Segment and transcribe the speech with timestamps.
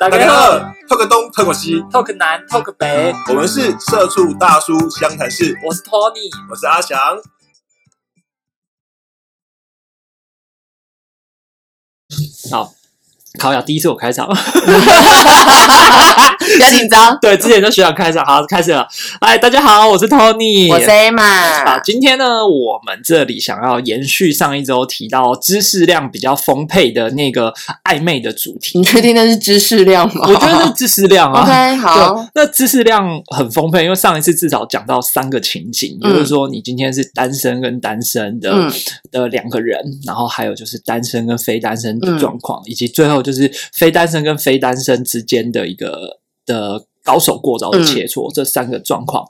[0.00, 0.52] 大家好
[0.88, 5.58] ，talk 东，talk 西，talk 南，talk 北，我们是社畜大叔湘潭市。
[5.66, 6.96] 我是 Tony，我是阿翔。
[12.52, 12.77] 好。
[13.36, 14.34] 考雅第一次我开场， 比
[16.58, 17.16] 较紧张。
[17.20, 18.88] 对，之前就学长开场，好，开始了。
[19.20, 21.64] 哎，大家好，我是 Tony，我是 Emma。
[21.66, 27.52] 好，今天呢，我们这里想要延续上一周提到知识量比较丰沛的那个
[27.84, 28.78] 暧昧的主题。
[28.78, 30.26] 你确定那是知识量吗？
[30.26, 31.42] 我觉得是知识量啊。
[31.44, 32.26] OK，好。
[32.34, 38.50] 那知识量很丰沛，因为上一次至少讲到三个情景，也就是说，你今天是单身跟单身的
[39.12, 43.18] 的两个人，然后还有就是单身跟非单身的状况，以及最后。
[43.28, 46.87] 就是非单身跟非单身之间的一个的。
[47.08, 49.26] 高手过招的切磋，这三个状况，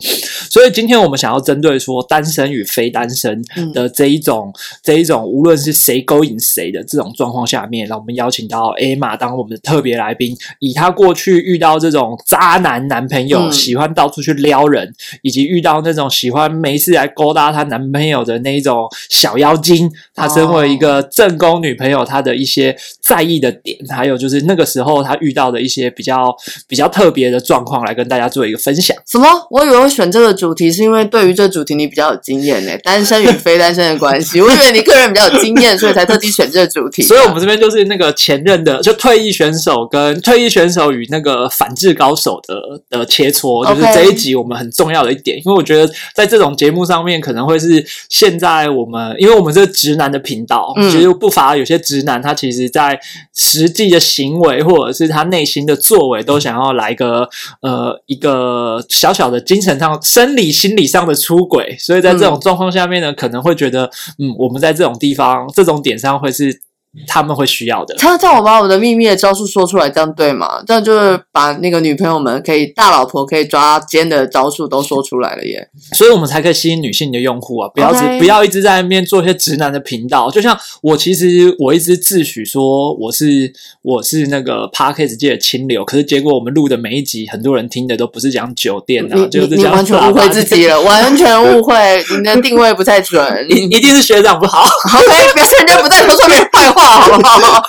[0.51, 3.41] 所以今天我们想要针对说单身与非单身
[3.73, 26.35] 的这一种这一种，无论是谁勾引谁的这种状况下面，让我们邀请到 A 玛当我们的特别来宾，以她过去遇到这种渣男男朋友，喜欢到处去撩人，以及遇到那种喜欢没事来勾搭她男朋友的那一种小妖精，她身为一个正宫女朋友，她的一些在意的点，还有就是那个时候她遇到的一些比较
[26.67, 27.68] 比较特别的状。
[27.69, 28.97] 况来跟大家做一个分享。
[29.07, 29.29] 什么？
[29.51, 32.73] 我以为我选这个主题是因为对于这主题你比较有经验呢？
[32.83, 37.03] 单身与非单身的关系，我以为你个人比较有经验，所以才特地选这个主题。
[37.03, 45.37] 所以，我们这边就是那个前任的，就退役选手跟退役选手与那个反制高手的的切磋，就是这一集我们很重要的一点。
[45.39, 52.99] 因为我觉得在这种节目上面，可能会是现在我们，因为我们是直男的频道，其实不乏有些直男，他其实在
[53.35, 57.29] 实际的行为或者是他内心的作为，都想要来个。
[57.61, 66.63] 呃，一个小小的精神上、生理、心理上的出轨，所以在这种状况下面呢，可能会觉得，嗯，我们在这种地方、这种点上会是。
[67.07, 67.95] 他们会需要的。
[67.97, 70.63] 他叫我把我的秘密的招数说出来，这样对吗？
[70.67, 75.69] 这样就是把那个女朋友们可以大老婆可以抓奸的招数都说出来了耶。
[75.93, 77.69] 所以我们才可以吸引女性的用户啊！
[77.75, 80.31] 不要只不要一直在那边做一些直男的频道。
[80.31, 91.75] 就像我其实我一直自诩说我是我是那个 p a r k a s 界的清流，可是结果我们录的每一集，很多人听的都不是讲酒店啊，就是讲完全误会自己了， 完全误会，
[92.17, 94.63] 你的定位不太准， 你一定是学长不好。
[94.63, 96.88] OK，表示人家不在说说 别人坏话。
[96.93, 97.63] 好不好？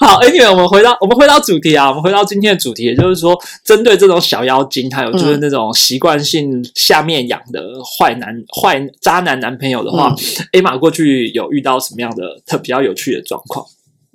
[0.00, 10.14] 好，Anyway，我们回到我们回到主题啊，我们回到今天的主题，也就是说，针对这种小妖精，还有就是那种习惯性下面养的坏男、坏渣男男朋友的话
[10.52, 13.64] ，A 玛过去有遇到什么样的特比较有趣的状况？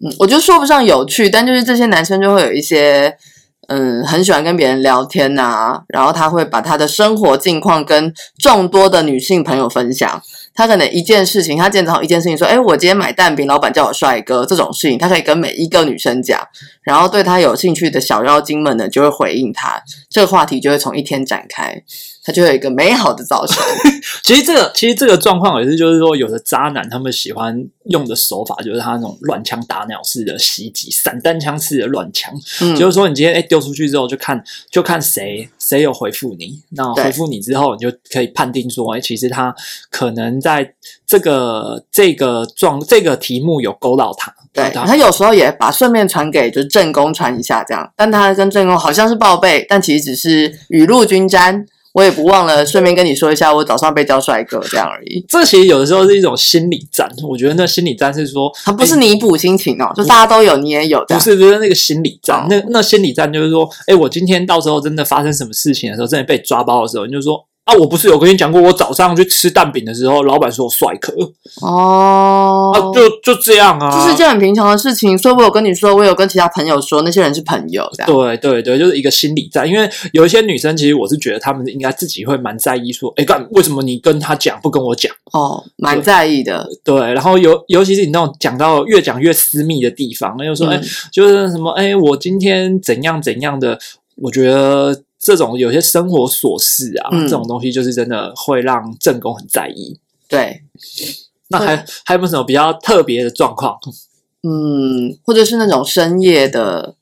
[0.03, 3.18] 嗯，我就说不上有趣，但就是这些男生就会有一些，
[3.67, 10.22] 嗯，很喜欢跟别人聊天呐，然后他会把他的生活近况跟众多的女性朋友分享。
[10.53, 16.41] 他可能一件事情，他见到一件事情，说：“哎，我今天买蛋饼，老板叫我帅哥。”这种事情，他可以跟每一个女生讲，
[16.81, 19.79] 然后对他有兴趣的小妖精们呢，就会回应他，
[20.09, 21.83] 这个话题就会从一天展开。
[22.27, 23.63] 他就有一个美好的早晨。
[24.21, 32.33] 其实这个，其实这个状况也是，就是说，有的渣男他们喜欢用的手法，就是他那种乱枪打鸟式的袭击，散弹枪式的乱枪。
[32.59, 36.61] 嗯，就是说，你今天哎丢出去之后，就看就看谁谁有回复你。
[36.71, 39.55] 那回复你之后，你就可以判定说，哎，其实他
[39.89, 40.73] 可能在
[41.05, 44.33] 这个这个状这个题目有勾到他。
[44.51, 51.65] 对，他有时候也把顺便传给就是正宫传一下这样，但他跟正宫好像是报备，但其实只是雨露均沾。
[51.97, 55.25] 我也不忘了顺便跟你说一下，我早上被叫帅哥这样而已。
[55.28, 61.03] 这其实有的时候是一种心理战，我觉得那心理战是说，它不是弥补心情哦，就大家都有，你也有。
[61.07, 67.44] 不是，不是那个心理战，那那心理战就是说，哎，我今天到时候真的发生什么事情的时候，真的被抓包的时候，你就说。
[67.67, 71.13] 啊，我不是有跟你讲过，我早上去吃蛋饼的时候，老板说我帅哥。
[71.61, 78.09] 哦，啊，就就这样啊，这是件很平常的事情，所以我有跟你说，我有跟其他朋友说，那些人是朋友，这样。
[78.09, 85.13] 对对对，就是一个心理战，因为有一些女生，其实我是觉得她们应该自己会蛮在意，说，哎，干为什么你跟他讲不跟我讲？
[85.33, 90.81] 哦，蛮在意的，对，然后尤尤其是你那种讲到越讲越私密的地方，那就说，哎，
[91.12, 93.77] 就是什么，哎，我今天怎样怎样的，
[94.21, 95.03] 我觉得。
[95.27, 100.00] 这种有些生活琐事啊，这种东西就是真的会让正宫很在意。
[100.29, 100.62] 对，
[101.50, 103.77] 那还还有没有什么比较特别的状况？
[104.44, 106.95] 嗯，或者是那种深夜的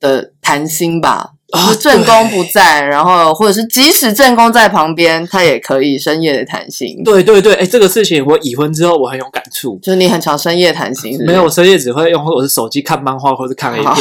[0.00, 7.02] 的谈心吧，哦正宫不在，然后或者是即使正宫在旁边，他也可以深夜的谈心。
[7.04, 13.94] 对对对，哎，这个事情我已婚之后我很有感触，就是你很常深夜谈心，没有，我深夜只会用我的手机看漫画或者看 A 片。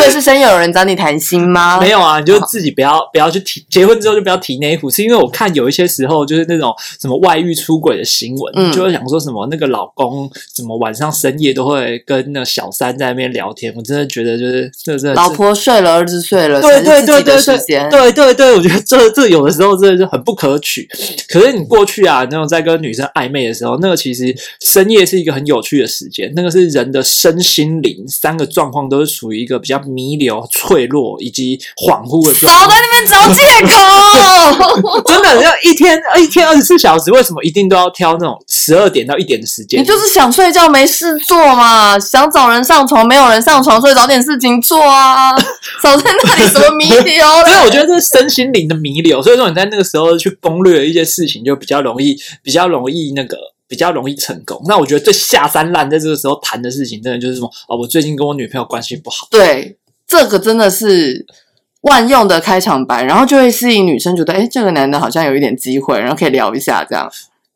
[0.00, 1.78] 所以是先有人找你谈心吗？
[1.80, 17.90] 没有啊，你就自己不要不要去提，结婚之后就不要提那一壶，是因为我看有一些时候就是那种什么外遇出轨的新闻，嗯就会想说什么那个老公怎么晚上深夜都会跟那小三在那边聊天，我真的觉得就是这真的老婆睡了，儿子睡了，对对对对对。
[17.90, 20.88] 对对对，我觉得这这有的时候真的是很不可取。
[21.28, 32.60] 可是你过去啊，那种在跟女生暧昧的时候，那个其实深夜是一个很有趣的时间，那个是人的身心灵三个状况都是属于一个比较弥留、脆弱以及恍惚的状态。
[32.60, 39.80] 少在那边找借口， 真的，要一天一天二十四小时，为什么一定都要挑那种十二点到一点的时间？
[39.80, 45.36] 你就是想睡觉没事做嘛，想找人上床没有人上床，所以找点事情做啊，
[45.82, 47.44] 少在那里什么弥留了。
[47.44, 53.36] 所以我觉得这是身心灵的弥留，所以说你在那个时候去攻略一些事情，就比较容易，比较容易那个。
[53.70, 54.60] 比较容易成功。
[54.66, 59.28] 那我觉得最下三滥在这个时候谈的事情，真的就是什么哦，我最近跟我女朋友关系不好。
[59.30, 59.76] 对，
[60.10, 61.24] 这个真的是
[61.82, 67.08] 万用的开场白，然后就会吸引女生觉得，哎，这个男的好像有一点机会，然后可以聊一下这样。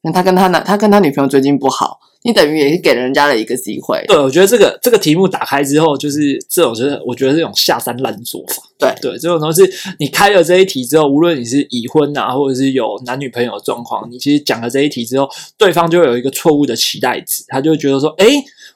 [0.02, 4.04] 那他跟他男，他跟他女朋友最近不好，你等于也是给人家了一个机会。
[4.06, 8.62] 对，我觉得这个这个题目打开之后，就是这种，就是我觉得这种下三滥做法。
[8.78, 15.28] 对对，这种东西是你开了这一题之后，无论你是已婚啊，或者是有男女朋友的状况，你其实讲了这一题之后，
[15.58, 18.26] 对方就会有一个错误的期待值，他就会觉得说，哎，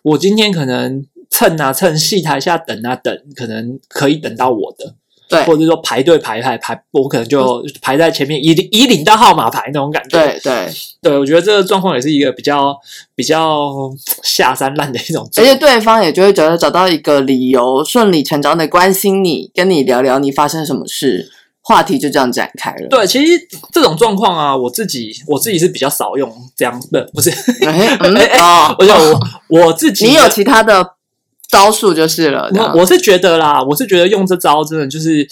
[0.02, 4.94] 我今天可能蹭啊蹭，戏台下等啊等，可能可以等到我的。
[5.30, 10.19] 对或者说排队排排排，我可能就排在前面，以以领到号码牌那种感觉。
[10.19, 10.72] 对对，
[11.02, 12.75] 对，我觉得这个状况也是一个比较
[13.14, 13.90] 比较
[14.22, 15.28] 下三滥的一种。
[15.36, 22.88] 而且对方也就会觉得找到一个理由，顺理成章的关心你，跟你聊聊你发生什么事，话题就这样展开了。
[22.88, 23.38] 对，其实
[23.70, 27.28] 这种状况啊，我自己我自己是比较少用这样，的不是，
[27.66, 29.20] 哎嗯 哎哎哦，我想我
[29.66, 30.92] 我自己你有其他的
[31.48, 32.50] 招数就是了。
[32.54, 35.26] 我我是觉得啦，我是觉得用这招真的就是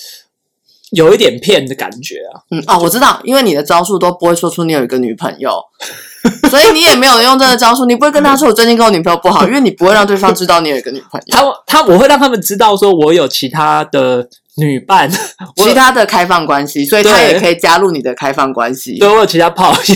[0.90, 2.40] 有一点骗的感觉啊。
[2.50, 5.60] 嗯哦，我知道，因为你的招数都不会说出你有一个女朋友，
[6.50, 11.36] 所以你也没有用这个招数，你不会跟他说我最近跟我女朋友不好， 因为你不会让对方知道你有一个女朋友。
[11.66, 15.10] 他他我会让他们知道说我有其他的女伴，
[15.56, 18.98] 其他的开放关系，所以他也可以加入你的开放关系。
[18.98, 19.94] 对我有其他炮友。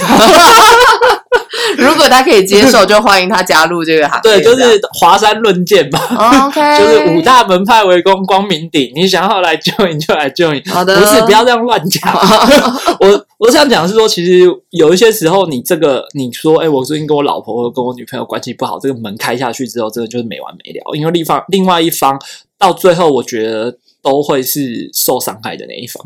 [1.78, 5.98] 如果他可以接受，就欢迎他加入这个行对，就是华山论剑嘛。
[6.08, 12.12] 这样 OK， 就是五大门派围攻光明顶，你想要来救你就来救你，好的不是不要这样乱讲。
[13.00, 20.96] 我我想讲的是说，其实有一些时候，你这个你说，哎，我最近跟我老婆或跟我女朋友关系不好，这个门开下去之后，真的就是没完没了。
[20.96, 22.18] 因为另方另外一方
[22.58, 26.02] 到最后，我觉得都会是受伤害的那一方。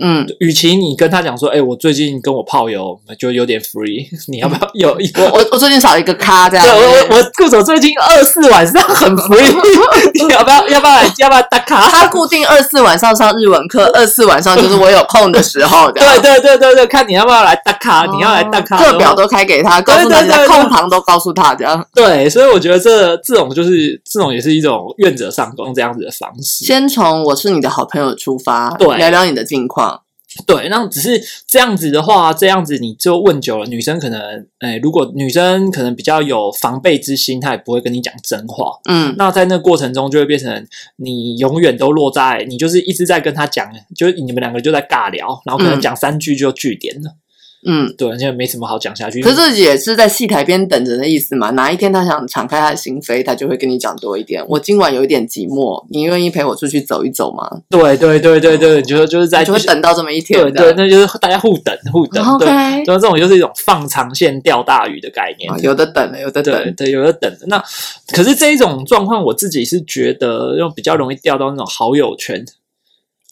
[0.00, 4.90] 嗯，与其你跟他讲说，哎，我最近跟我炮友就有点 free， 你要不要有？
[5.16, 6.86] 我我我最近少一个咖这样对，。
[6.86, 11.88] 我我顾总最近二四晚上很 free，你要不要要不要来要不要打卡？
[11.88, 15.90] 他固定二四晚上上日文课，二四晚上就是我有空的时候。
[15.92, 21.84] 对对对对对，看你要不要来打卡，你要来打卡，课表都开给他，对对对空堂都告诉他这样。
[21.94, 26.64] 对，所以我觉得这这种就是这种也是一种愿者上钩这样子的方式。
[26.64, 29.87] 先从我是你的好朋友出发，对聊聊你的近况。
[30.46, 38.78] 对，那只是这样子的话，这样子你就问久了，女生可能，哎，如果女生可能比较有防备之心，她也不会跟你讲真话。
[38.88, 47.10] 嗯，那在那个过程中，就会变成你永远都落在你就是一直在跟她讲，就是你们两个就在尬聊，然后可能嗯讲三句就据点了。
[47.10, 47.14] 嗯，
[47.96, 49.20] 对，现在没什么好讲下去。
[49.20, 51.50] 可是这也是在戏台边等着的意思嘛。
[51.50, 54.44] 哪一天他想敞开他的心扉，他就会跟你讲多一点。
[54.48, 57.62] 我今晚有一点寂寞，你愿意陪我出去走一走吗？
[57.68, 62.38] 对对对对对，就就是在就会等到这么一天对那就是大家互等互等。
[62.38, 65.56] 对，就是这种就是一种放长线钓大鱼的概念啊。
[65.62, 66.74] 有的等了，有的等。
[66.76, 67.46] 对，有的等的。
[67.48, 67.62] 那
[68.12, 72.44] 可是这一种状况，我自己是觉得又比较容易掉到那种好友圈。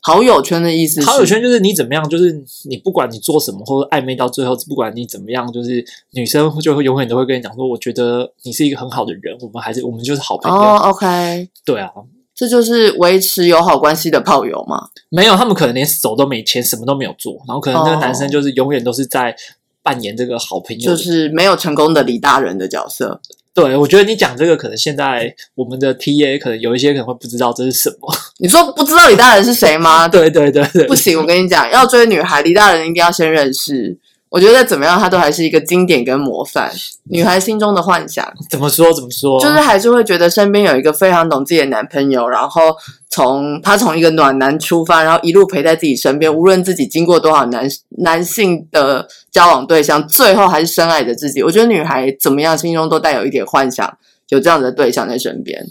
[0.07, 2.33] 好友圈的意思是，好友圈就是你怎么样，就是
[2.69, 10.57] 你不管你做什么，或者暧昧到最后，不管你怎么样，就是女生就会永远都会跟你讲说，我觉得你是一个很好的人，我们还是我们就是好朋友。
[10.57, 11.91] 哦，OK，对啊，
[12.37, 14.89] 这就是维持友好关系的炮友嘛。
[15.09, 19.35] 没有，他们可能连手都没牵，什么都没有做，然后可能那个哦男生就是永远都是在
[19.83, 23.21] 扮演这个好朋友就是没有成功的李大人的角色。
[23.57, 28.15] 对，我觉得你讲这个，可能现在我们的 TA 可能有一些可能会不知道这是什么。
[28.39, 30.07] 你说不知道李大人是谁吗？
[30.07, 33.99] 对对对对，不行，我跟你讲，要追女孩，李大人一定要先认识。
[34.29, 36.71] 我觉得怎么样，他都还是一个经典跟模范，
[37.05, 39.41] 女孩心中的幻想，怎么说怎么说？
[39.41, 42.77] 就是还是会觉得身边有一个非常懂自己的男朋友，然后
[43.17, 51.43] 从他从一个暖男出发，然后一路陪在自己身边，无论自己经过多少男男性的交往对象，最后还是深爱着自己。
[51.43, 53.97] 我觉得女孩怎么样，心中都带有一点幻想，
[54.29, 55.65] 有这样的对象在身边。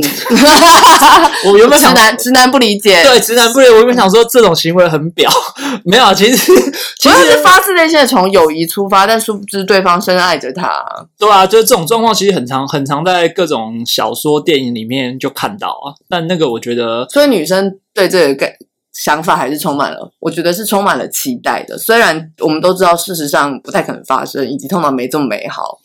[1.46, 5.30] 我原本想直男直男不理解，对直男不理解，我原本想说这种行为很表，
[5.84, 6.52] 没有，其实其
[6.98, 10.84] 其实是实发自内心的从友谊出发，但殊不知对方深爱着他。
[11.18, 15.94] 对啊，就是这种状况其实很常很常在各种小说、电影里面就看到啊。
[16.08, 18.56] 但那个我觉得所以女生对这个概
[18.92, 21.78] 想法还是充满了，我觉得是充满了期待的。
[21.78, 25.78] 虽然我们都知道事实上不太可能发生，以及通常没这么美好。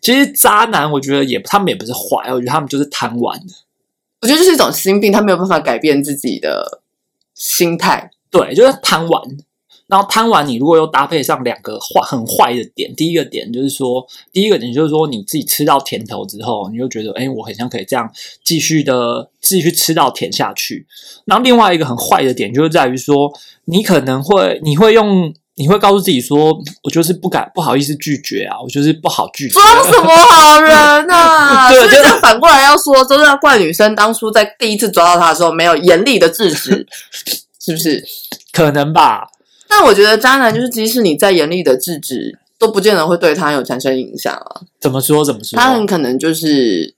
[0.00, 3.54] 其实渣男，我觉得也他们也不是坏，我觉得他们就是贪玩的。
[4.22, 6.80] 我觉得这是一种心病，他没有办法改变自己的
[7.34, 8.10] 心态。
[8.30, 9.22] 对，就是贪玩。
[9.86, 18.10] 然后贪玩，你如果又搭配上两个坏很坏的点，第一个点就是说，第一个点就是说，你自己吃到甜头之后，你就觉得，哎，我很像可以这样
[18.42, 20.84] 继续的继续吃到甜下去。
[21.24, 23.32] 然后另外一个很坏的点就是在于说，
[23.66, 29.54] 你可能会你会用你会告诉自己说，我就是不敢不好意思拒绝啊，我就是不好拒绝。
[29.54, 30.70] 装什么好人
[31.10, 31.68] 啊？
[31.72, 36.86] 对就所以这反过来要说，都是要怪女生当初在第一次抓到他的时候没有严厉的制止，
[37.58, 38.04] 是不是？
[38.52, 39.28] 可能吧？
[39.68, 44.60] 但我觉得渣男就是，即使你再严厉的制止，都不见得会对他有产生影响啊。
[44.80, 45.58] 怎么说怎么说？
[45.58, 46.94] 他很可能就是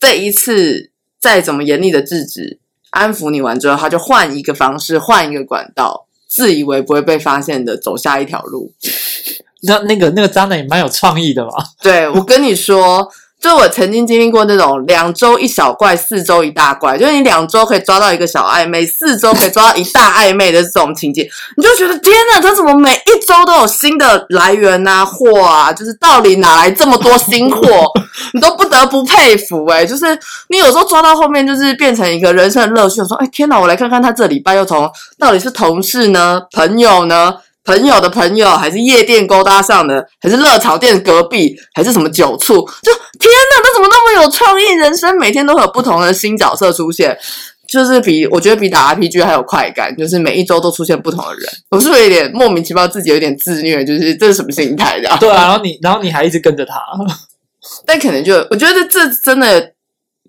[0.00, 0.90] 这一次
[1.20, 2.58] 再怎么严厉的制止、
[2.90, 8.72] 安抚你完之后，他就换一个方式、换一个管道，自以为不会被发现的走下一条路。
[9.62, 11.50] 那那个那个渣男也蛮有创意的嘛。
[11.82, 25.72] 对我跟你说，就我曾经经历过那种两周一小怪，四周一大怪，就是你两周可以抓到一个小暧昧，四周可以抓到一大暧昧的这种情节，你就觉得天哪，他怎么每一周都有新的来源啊、货啊？
[25.72, 27.62] 就是到底哪来这么多新货？
[28.32, 30.18] 你都不得不佩服哎、就是
[30.48, 32.96] 你有时候抓到后面，就是变成一个人生的乐趣。
[33.04, 37.34] 说，哎天哪，我来看看他这礼拜又从到底是同事呢、朋友呢？
[37.68, 42.54] 朋友的朋友，还是夜店勾搭上的，还是热炒店隔壁，还是什么酒醋？
[42.82, 44.64] 就天哪，他怎么那么有创意？
[44.72, 47.14] 人生每天都会有不同的新角色出现，
[47.68, 51.46] 就是比我觉得比打 RPG 还有快感，就是每一周都出现不同的人。
[51.68, 53.84] 我是不是有点莫名其妙，自己有点自虐？
[53.84, 55.14] 就是这是什么心态的？
[55.20, 56.74] 对啊，然后你然后你还一直跟着他，
[57.84, 59.72] 但可能就我觉得这真的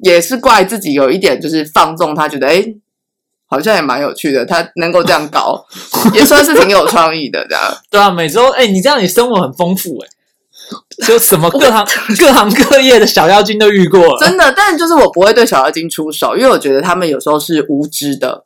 [0.03, 2.75] 也是怪自己有一点就是放纵，他觉得诶
[3.49, 5.65] 好像也蛮有趣的，他能够这样搞，
[6.13, 7.63] 也算是挺有创意的这样。
[7.89, 10.07] 对啊，每周哎、你这样你生活很丰富哎、
[11.07, 11.83] 就什么各行
[12.19, 18.45] 各行各业的小妖精都遇过了，真的，但就是我不会对小妖精出手，因为我觉得他们有时候是无知的，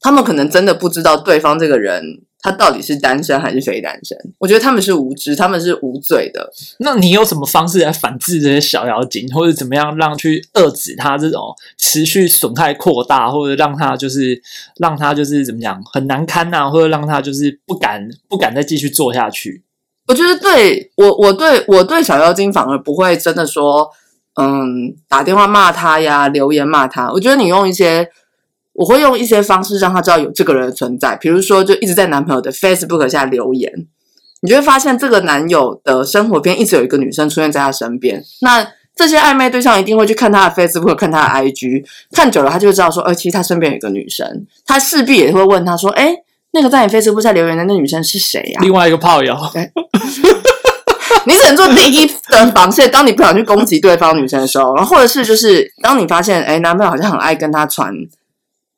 [0.00, 4.14] 他们可能真的不知道对方这个人他到底是单身还是非单身。
[4.38, 6.52] 我觉得他们是无知，他们是无罪的。
[6.80, 11.40] 那你有什么方式来反制这些小妖精，或者怎么样让去遏制他这种
[11.78, 14.38] 持续损害扩大，或者让他就是
[14.76, 19.64] 让他就是怎么讲很难堪呐、或者让他就是不敢不敢再继续做下去？
[20.06, 23.90] 我觉得对我，我对我对小妖精反而不会真的说，
[24.38, 27.10] 嗯，打电话骂他呀，留言骂他。
[27.10, 28.06] 我觉得你用一些，
[28.74, 33.72] 我会用一些方式让他知道有这个人的存在，比如说就一直在男朋友的 Facebook 下留言，
[34.42, 38.22] 你就会发现这个男友的生活边一直有一个女生出现在他身边。
[38.40, 38.66] 那
[38.96, 46.14] 这些暧昧对象一定会去看他的 Facebook，看他的 IG，看久了他就会知道说，呃，其实他身边有一个女生，他势必也会问他说，哎，
[46.52, 49.36] 那个在你 Facebook 下留言的那女生是谁呀、另外一个炮友，
[51.26, 52.90] 你只能做第一的防线。
[52.90, 57.92] 当你不想去攻击对方女生的时候，然后或者是就是当你发现，哎，男朋友好像很爱跟她传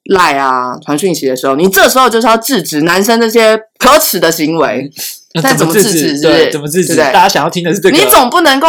[0.08, 4.90] 赖啊、传讯息的时候，你这时候就是要制止男生这些可耻的行为。
[5.34, 6.96] 那但怎么制制止对，怎么制止？
[6.96, 7.96] 大家想要听的是这个。
[7.96, 8.68] 你总不能够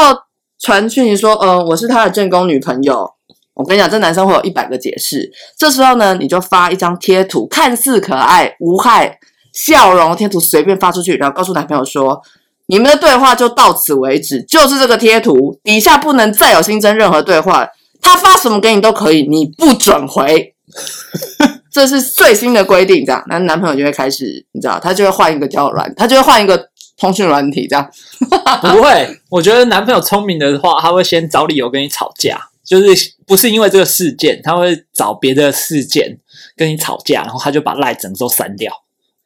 [0.60, 3.10] 传讯息说，呃，我是他的正宫女朋友。
[3.54, 5.32] 我跟你讲，这男生会有一百个解释。
[5.58, 9.18] 这时候呢，你就发一张贴图，看似可爱、无害、
[9.54, 12.22] 笑容贴图，随便发出去，然后告诉男朋友说，
[12.68, 17.68] 你们的对话就到此为止，就是这个贴图，底下不能再有新增任何对话。
[18.02, 20.54] 他发什么给你都可以，你不准回。
[21.72, 27.90] 这是最新的规定，这样，那男朋友就会开始，你知道，他就会换一个交友软，他就会换一个通讯软体，这样。
[28.62, 36.18] 不会，我觉得男朋友聪明的话，他会先找理由跟你吵架，就是不是因为这个事件，他会找别的事件
[36.56, 38.74] 跟你吵架，然后他就把赖整个都删掉，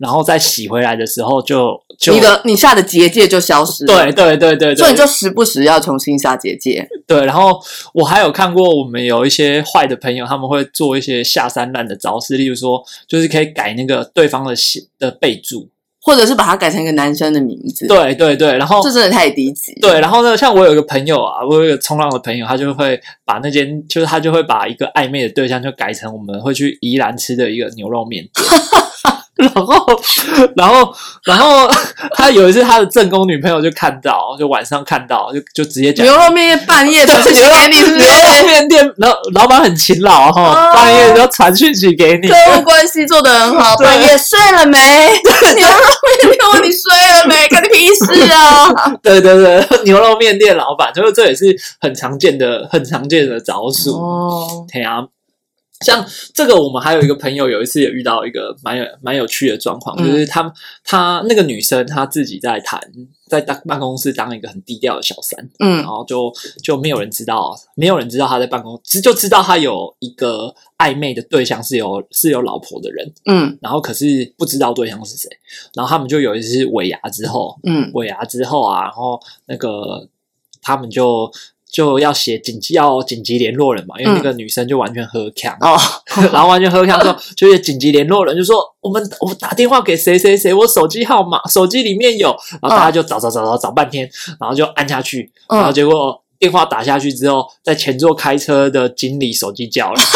[0.01, 4.11] 然后再洗回来的时候就就你的你下的结界就消失了。
[4.11, 6.87] 对对对对对，所以你就时不时要重新下结界。
[7.05, 7.23] 对。
[7.23, 7.61] 然后
[7.93, 15.69] 我还有看过我们有一些坏的朋友，他们会做一些下三滥的招式，例如说，就是可以改那个对方的写的备注，
[16.01, 19.71] 或者是把它改成一个男生的名字，，对对对，然后这真的太低级。
[19.79, 28.49] 对，然后呢，像我有一个朋友啊，我有一个冲浪的朋友，他就会把那间，就是他就会把一个暧昧的对象就改成我们会去宜兰吃的一个牛肉面店。
[29.41, 30.01] 然后，
[30.55, 30.93] 然后，
[31.25, 31.69] 然后
[32.15, 38.47] 他有一次他的正宫女朋友就看到，就晚上看到，就就直接讲牛肉面半夜传讯息给你，是不牛肉？
[38.47, 42.27] 面店，老老板很勤劳哈，哦半夜就传讯息给你。
[42.27, 44.77] 客户关系做得很好，半夜睡了没？
[45.55, 45.75] 牛肉
[46.23, 47.47] 面店问你睡了没？
[47.49, 48.73] 关你屁事啊！
[49.01, 53.95] 对对对，牛肉面店老板，就是这也是很常见的、很常见的招数。
[53.95, 54.99] 哦，对啊，
[55.81, 60.05] 像这个，我们还有一个朋友，有一次也遇到一个蛮有蛮有趣的状况，嗯。
[60.07, 62.79] 就是他他那个女生她自己在谈，
[63.27, 65.77] 在当办公室当一个很低调的小三，嗯。
[65.77, 66.31] 然后就
[66.63, 73.57] 就没有人知道，没有人知道她在办公，只就知道她有一个暧昧的对象是有是有老婆的人，嗯。
[73.61, 75.29] 然后可是不知道对象是谁，
[75.73, 77.89] 然后他们就有一次尾牙之后，嗯。
[77.93, 80.07] 尾牙之后啊，然后那个
[80.61, 81.31] 他们就
[81.71, 85.77] 就要写紧急要紧急联络人嘛，因为那个女生就完全喝呛，哦，
[86.33, 92.29] 然后完全喝呛之后， 就是紧急联络人就说我们我打电话给谁谁谁，我手机号码手机里面有，
[92.61, 94.09] 然后大家就找找找找找半天，
[94.39, 100.01] 然后就按下去，然后嗯，结果电话打下去之后，在前座开车的经理手机叫了，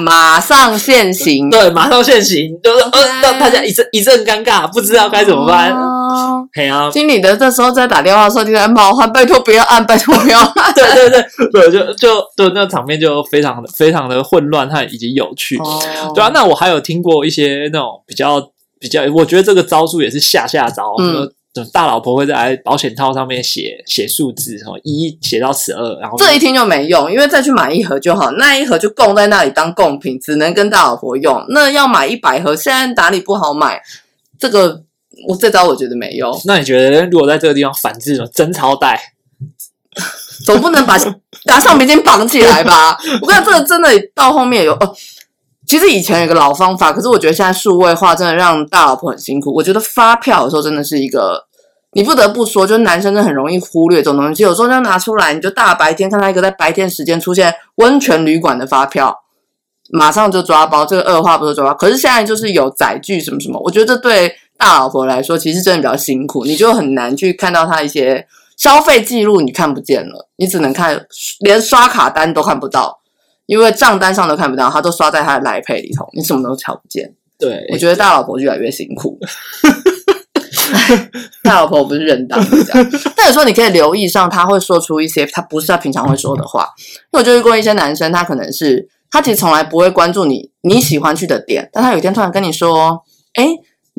[0.00, 5.72] 马上现行，对，马上现行，就是呃让大家一阵一阵尴尬，不知道该怎么办。
[6.10, 10.74] 哦嘿啊，经理的这时候在打电话的时候就在冒汗，拜托不要按，拜托不要按。
[10.74, 15.56] 对对对对，就就就那场面就非常的非常的混乱，和以及有趣。
[15.58, 18.40] 哦对啊，那我还有听过一些那种比较
[18.78, 20.94] 比较，我觉得这个招数也是下下招。
[20.98, 31.44] 嗯嗯，大老婆会在保险套上面写写数字，哦，一写到十二，然后这一听就没用，因为再去买一盒就好，那一盒就供在那里当贡品，只能跟大老婆用。
[31.48, 33.82] 那要买一百盒，现在哪里不好买？
[34.38, 34.82] 这个
[35.28, 39.14] 我这招我觉得没用，那你觉得如果在这个地方反制什么真钞袋？
[40.46, 40.96] 总不能把
[41.44, 42.96] 拿橡皮筋绑起来吧？
[43.20, 44.94] 我跟你讲，这个真的到后面有哦。
[45.66, 49.54] 其实以前有个老方法，可是我觉得现在数位化真的让大老婆很辛苦。
[49.54, 51.44] 我觉得发票有时候真的是一个，
[51.92, 54.42] 你不得不说，就是男生真的很容易忽略这种东西。
[54.42, 59.14] 有时候就拿出来，你就大白天看到一个在白天时间出现温泉旅馆的发票，
[59.90, 61.74] 马上就抓包，这个二话不说抓包。
[61.74, 68.24] 可是现在就是有载具什么什么，我觉得这对大老婆来说其实真的比较辛苦，你就很难去看到她一些
[68.56, 71.04] 消费记录，你看不见了，你只能看
[71.40, 73.00] 连刷卡单都看不到。
[73.46, 77.12] 因为账单上都看不到，他都刷在他的来配里头，你什么都瞧不见。
[77.36, 79.18] 对，我觉得大老婆越来越辛苦。
[81.42, 86.68] 大老婆不是人当的这样，但有时候你可以留意上，他会说出一些他不是他平常会说的话。
[87.12, 93.02] 因为我就遇过一些男生，他可能是他其实从来不会关注你你喜欢去的店，但他有一天突然跟你说
[93.34, 93.48] ：“哎，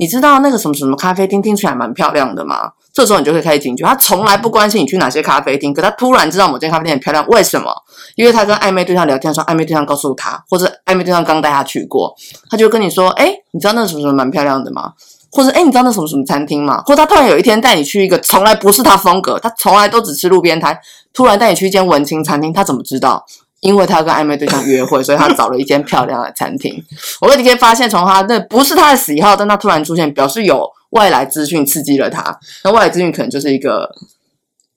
[0.02, 7.72] 你知道那个什么什么咖啡厅听起来蛮漂亮的吗？”这时候你就可以开始警觉，他从来不关心你去哪些咖啡厅，可他突然知道某间咖啡店很漂亮，为什么？
[8.16, 12.16] 因为他跟暧昧对象聊天的时候，暧昧对象告诉他，或者暧昧对象刚带他去过，
[12.50, 14.94] 他就跟你说：“哎，你知道那什么什么蛮漂亮的吗？”
[15.32, 20.76] 或者“哎，你知道那什么什么餐厅吗？”或者他突然有一天带你去一个从来不是他风格，他从来都只吃路边摊，
[21.14, 23.24] 突然带你去一间文青餐厅，他怎么知道？
[23.62, 26.84] 因为他跟暧昧对象约会，所以他找了一间漂亮的餐厅。
[27.22, 32.38] 我说你可以发现，从他那不是他的喜好，但他突然出现，表示有外来资讯刺激了他。
[32.64, 33.90] 那外来资讯可能就是一个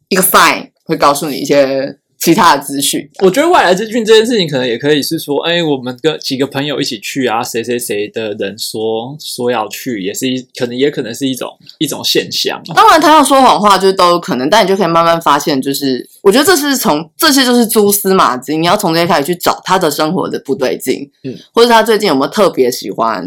[0.09, 3.06] 一个 sign，会告诉你一些其他的资讯。
[3.20, 12.58] 我觉得外来资讯这件事情，可能也可以是说，哎，我们跟几个朋友一起去啊，谁谁谁的人说说要去，也是一可能也可能是一种一种现象。
[12.74, 23.22] 当然，他要说谎话，就是都有可能，但你就可以慢慢发现，就是我觉得这是从这些就是蛛丝马迹，你要从这些开始去找他的生活的不对劲，嗯，或者他最近有没有特别喜欢。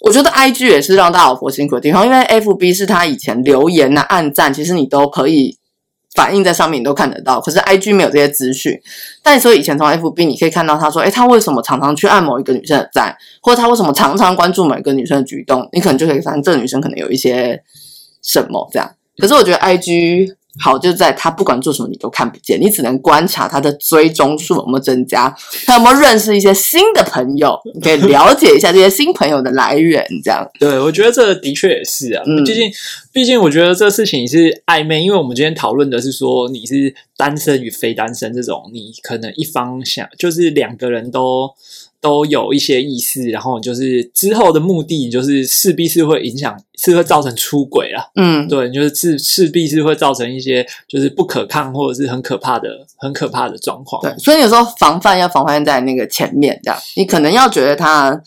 [0.00, 5.57] 我觉得 I G 也是让大老婆辛苦的地方，因为 F B 是他以前留言呐、按赞，其实你都可以
[6.14, 7.40] 反映在上面，你都看得到。
[7.40, 8.80] 可是 I G 没有这些资讯，
[9.22, 17.62] 但所以以前从 F B 你可以看到他说，诶，他为什么常常去按某一个女生的赞，或者他为什么常常关注某一个女生的举动，你可能就可以发现这个女生可能有一些
[18.22, 18.90] 什么这样。
[19.18, 25.34] 可是我觉得 I G 好就在他不管做什么你都看不见，你只能观察他的追踪数有没有增加，
[25.66, 30.46] 他有没有认识一些新的朋友，你可以了解一下这些新朋友的来源，这样。
[30.58, 32.22] 对，我觉得这的确也是啊。
[32.26, 32.70] 嗯毕竟，
[33.12, 41.48] 毕竟我觉得这事情是暧昧，因为我们今天讨论的是说你是单身与非单身这种，你可能一方想就是两个人都
[42.00, 48.04] 都有一些意思，然后就是之后的目的就是势必是会影响，是会造成出轨啊。
[48.14, 54.00] 嗯，对，就是势势必是会造成一些就是不可抗或者是很可怕的、很可怕的状况。
[54.02, 58.22] 对，所以有时候防范要防范在那个前面，这样你可能要觉得他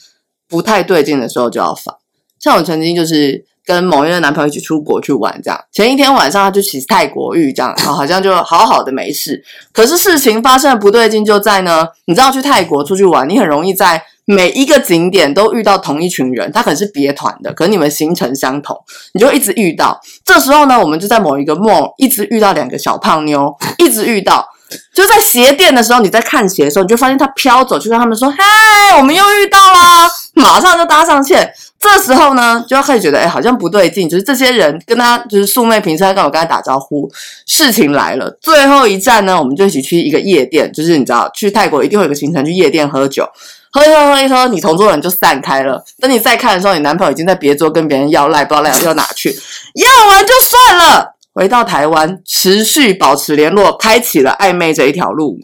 [0.49, 1.95] 不太对劲的时候就要防。
[2.39, 9.41] 像我曾经就是跟某一任男朋友一起出国去玩，这样前一天晚上他就骑泰国浴，这样好好像就好好的没事。
[9.71, 18.77] 可是事情发生的不对劲就在呢，你知道去泰国出去玩，你很容易在每一个景点都遇到同一群人，他可能是别团的，可是你们行程相同，
[19.13, 19.99] 你就一直遇到。
[20.25, 24.47] 这时候呢，我们就在某一个 mall 一直遇到两个小胖妞，一直遇到。
[24.93, 31.51] 就在鞋店的时候，你在看鞋的时候，你就发现他飘走，就跟他们说：“嗨，我们又遇到啦！”马上就搭上线。
[31.81, 37.11] 这时候呢，就要开始觉得，哎，好像不对劲，就是这些人跟他就是素昧平生，跟我跟他打招呼。
[37.47, 43.27] 事情来了，最后一站呢，我们就一起去一个夜店，就是你知道，去泰国一定会有个行程，去夜店喝酒，
[43.71, 45.83] 喝一喝，喝一喝，你同桌人就散开了。
[45.99, 49.35] 等你再看的时候，你男朋友已经在别桌跟别人要赖，不知道赖要哪去，
[49.73, 51.15] 要完就算了。
[51.33, 55.39] 回到台湾，持续保持联络，开启了暧昧这一条路。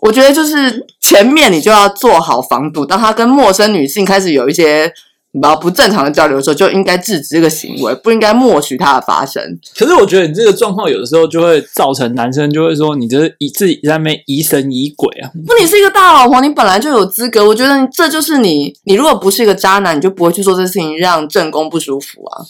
[0.00, 4.92] 我觉得就是前面你就要做好防堵，当他跟陌生女性开始有一些
[5.32, 9.42] 你知道不正常的交流的时候，就应该制止这个行为，不应该默许它的发生。
[9.76, 15.30] 可是我觉得你这个状况有的时候就会造成男生就会说，你这是以自己在那边疑神疑鬼啊。
[15.46, 17.46] 不，你是一个大老婆，你本来就有资格。
[17.46, 22.42] 我觉得这就是你，你如果不是一个渣男，你就不会去做这事情，让正宫不舒服啊。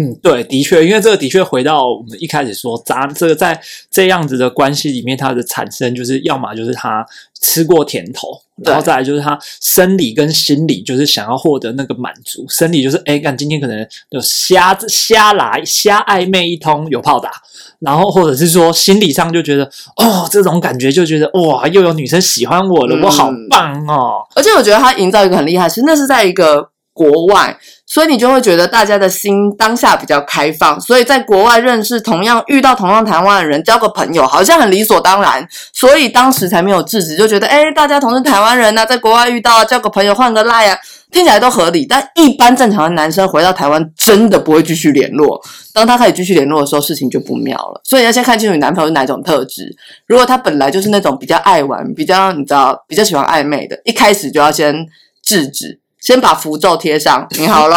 [0.00, 7.04] 嗯，对，的确，因为这个的确回到我们一开始说渣，这个在这样子的关系里面，它的产生就是要么就是他
[7.40, 8.28] 吃过甜头，
[8.64, 17.32] 然后再来就是他生理跟心理就是想要获得那个满足，生理就是哎，看今天可能就瞎瞎来瞎暧昧一通有炮打，
[17.80, 19.64] 然后或者是说心理上就觉得
[19.96, 24.24] 哦，这种感觉就觉得哇，又有女生喜欢我了，我好棒哦！
[24.36, 27.56] 而且我觉得他营造一个很厉害，其实那是在一个国外。
[27.90, 40.76] 所以你就会觉得大家的心当下比较开放，所以在国外认识同样遇到同样台湾的人，交个朋友好像很理所当然，所以当时才没有制止，就觉得哎，大家同是台湾人呐，在国外遇到交个朋友换个赖啊，
[41.10, 41.86] 听起来都合理。
[41.86, 45.40] 但一般正常的男生回到台湾真的不会继续联络，
[45.72, 47.80] 当他开始继续联络的时候，事情就不妙了。
[47.84, 49.74] 所以要先看清楚你男朋友是哪种特质，
[50.06, 54.86] 如果他本来就是那种比较爱玩、比较你知道比较喜欢暧昧的，一开始就要先
[55.22, 55.80] 制止。
[56.08, 57.76] 先把符咒贴上，你好喽，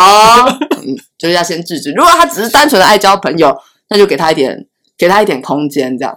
[0.87, 1.91] 嗯，就是要先制止。
[1.91, 3.53] 如果他只是单纯的爱交朋友，
[3.89, 4.65] 那就给他一点，
[4.97, 6.15] 给他一点空间，这样。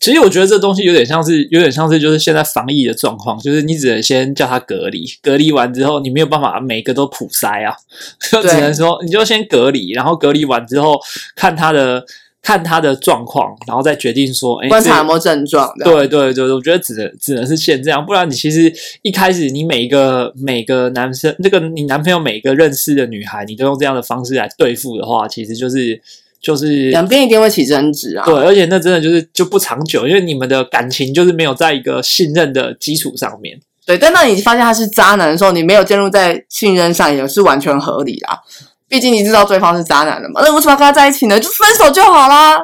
[0.00, 7.76] 其实我觉得这东西有点像是，有点像是就是现在防疫的状况，就是你只能先叫他隔离，隔离完之后，你没有办法每个都普筛啊，
[8.32, 10.98] 就只能说你就先隔离，然后隔离完之后
[11.36, 12.04] 看他的。
[12.42, 15.72] 看他的状况，然后再决定说，哎，观察有没有症状。
[15.84, 26.02] 对对对，我觉得只能只能是先这样，不然你其实一开始你每一个每个男生，那个你男朋友每个认识的女孩，你都用这样的方式来对付的话，其实就是
[26.40, 28.24] 就是两边一定会起争执啊。
[28.26, 33.56] 对，而且那真的就是就不长久，因为你们的感情就是没有在一个信任的基础上面。
[33.86, 38.38] 对，但当你发现他是渣男的时候，你没有建立在信任上，也是完全合理啊。
[38.92, 40.42] 毕竟你知道对方是渣男了嘛？
[40.44, 41.40] 那为什么要跟他在一起呢？
[41.40, 42.58] 就分手就好啦。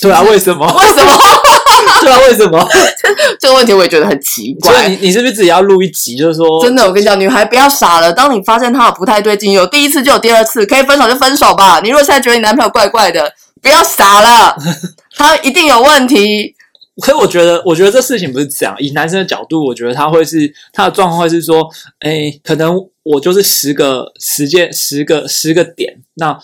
[0.00, 0.66] 对啊，为什么？
[0.78, 1.12] 为什么？
[2.00, 2.66] 对啊，为什么？
[3.38, 4.72] 这个问题我也觉得很奇怪。
[4.72, 6.16] 所以你你是不是自己要录一集？
[6.16, 8.10] 就是说，真的，我跟你讲，女孩不要傻了。
[8.10, 11.80] 当你发现他不太对劲，有第一次就有第二次，可以分手就分手吧。
[11.82, 14.56] 你如果现在觉得你男朋友怪怪的，不要傻了，
[15.18, 16.54] 他一定有问题。
[17.02, 18.74] 可是我觉得，我觉得这事情不是这样。
[18.78, 21.68] 以男生的角度，我觉得他会是他的状况会是说，
[22.00, 26.38] 哎，可能我就是十个十件十个十个点，那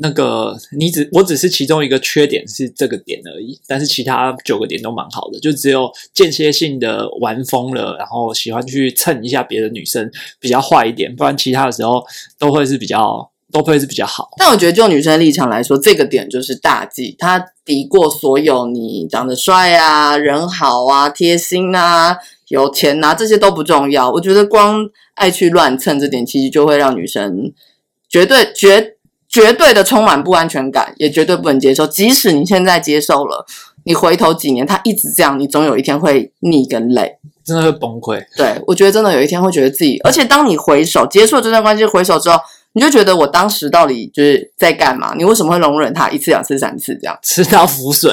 [0.00, 12.04] 那个你只我只是其中一个缺点是这个点而已，但是其他九个点都蛮好的，就只有间歇性的玩疯了，然后喜欢去蹭一下别的女生比较坏一点，不然其他的时候
[12.38, 13.30] 都会是比较。
[13.50, 22.14] 都会是比较好，但我觉得就女生立场来说，这个点就是大忌，它抵过所有你长得帅啊、人好啊、贴心啊、
[22.48, 24.10] 有钱啊这些都不重要。
[24.10, 27.52] 我觉得光爱去乱蹭这点，其实就会让女生
[28.08, 28.96] 绝对绝
[29.28, 31.86] 绝对的充满不安全感，也绝对不能接受。
[31.86, 33.46] 即使你现在接受了，
[33.84, 38.24] 你回头几年他一直这样，你总有一天会腻跟累，真的会崩溃。
[38.36, 42.38] 对我觉得真的有一天会觉得自己，而且当你回首结束了这段关系，回首之后。
[42.78, 45.12] 你就觉得我当时到底就是在干嘛？
[45.16, 48.08] 你为什么会容忍他一次、两次、三次这样 吃到浮水，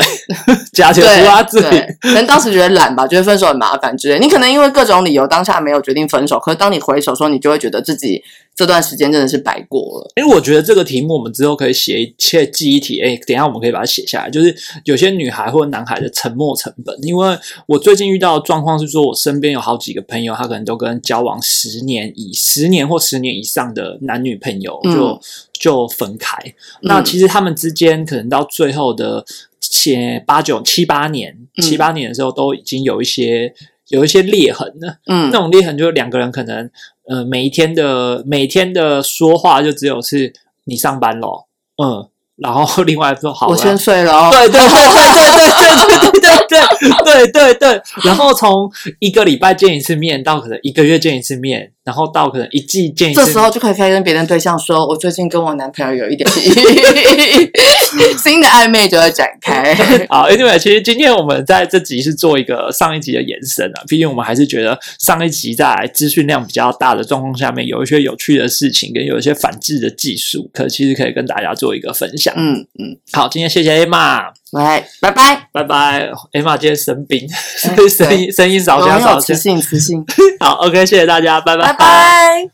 [0.74, 1.80] 加钱付他自己？
[2.02, 4.18] 可能当时觉得懒吧，觉得分手很麻烦之类。
[4.18, 8.24] 你可能因为各种理由当下没有决定分手，可是当你回首说，你就会觉得自己。
[8.56, 10.12] 这段时间真的是白过了。
[10.16, 13.02] 因为我觉得这个题目我们之后可以写一切记忆题。
[13.02, 14.30] 哎，等下我们可以把它写下来。
[14.30, 16.98] 就是有些女孩或男孩的沉默成本。
[17.04, 17.38] 因为
[17.68, 25.20] 我最近遇到的状况是说，我身边有好几个朋友，他可能都跟交往十年以十年或十年以上的男女朋友就
[25.60, 26.38] 就分开。
[26.84, 29.26] 那其实他们之间可能到最后的
[29.60, 33.54] 前八九七八年七八年的时候，都已经有一些
[33.90, 35.00] 有一些裂痕了。
[35.08, 36.72] 嗯，那种裂痕就是两个人可能。
[37.08, 40.34] 呃，每一天的每天的说话就只有是
[40.66, 41.48] 你上班咯，
[41.84, 44.30] 嗯，然后 另外说好，我先睡了哦。
[44.32, 46.64] 对对对对对对对对
[47.04, 56.28] 对对对对，然后从一个礼拜见一次面到可能一个月见一次面，然后到可能一季见一次，这时候就可以开始跟别人对象说，我最近跟我男朋友有一点
[58.18, 59.76] 新的暧昧就会展开。
[60.10, 72.34] 好，Anyway，其实今天我们在这集是做一个上一集的延伸啊，毕竟我们还是觉得上一集在资讯量比较大的状况下面，有一些有趣的事情跟有一些反制的技术，可其实可以跟大家做一个分享。
[72.36, 74.24] 嗯嗯，好，今天谢谢 Emma，
[74.64, 75.48] 来，拜拜。
[75.52, 76.12] 拜拜。
[76.32, 77.28] Emma 今天生病，
[77.64, 80.06] 哎所以声音声音少我加少磁性，磁性。
[80.40, 82.50] 好，OK，谢谢大家，拜拜拜。